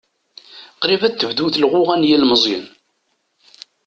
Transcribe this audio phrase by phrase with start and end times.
[0.81, 2.65] Qrib ad tebdu telɣuɣa n yelmeẓyen.